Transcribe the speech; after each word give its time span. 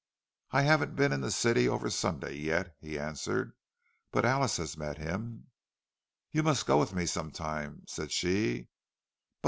"I 0.49 0.63
haven't 0.63 0.95
been 0.95 1.11
in 1.13 1.21
the 1.21 1.29
city 1.29 1.69
over 1.69 1.87
Sunday 1.91 2.35
yet," 2.35 2.75
he 2.79 2.97
answered. 2.97 3.53
"But 4.09 4.25
Alice 4.25 4.57
has 4.57 4.75
met 4.75 4.97
him." 4.97 5.51
"You 6.31 6.41
must 6.41 6.65
go 6.65 6.79
with 6.79 6.91
me 6.95 7.05
some 7.05 7.29
time," 7.29 7.83
said 7.87 8.11
she. 8.11 8.67